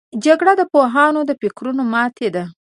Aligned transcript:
جګړه 0.25 0.53
د 0.57 0.61
پوهانو 0.71 1.19
د 1.25 1.31
فکرونو 1.41 1.83
ماتې 1.93 2.27
ده 2.35 2.43